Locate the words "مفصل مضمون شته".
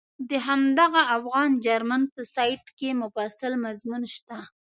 3.01-4.37